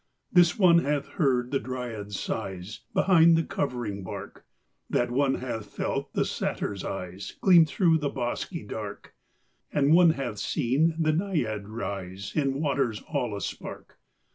[0.33, 4.47] This one hath heard the dryad's sighs Behind the covering bark;
[4.89, 9.13] That one hath felt the satyr's eyes Gleam through the bosky dark;
[9.71, 13.99] And one hath seen the Naiad rise In waters all a spark.